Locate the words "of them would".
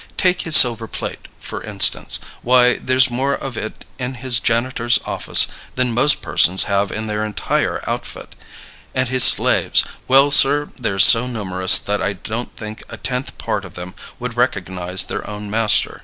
13.63-14.35